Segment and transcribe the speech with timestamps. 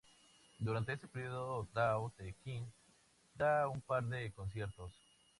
[0.57, 2.65] Durante ese período Tao te kin
[3.35, 4.91] da un par de conciertos.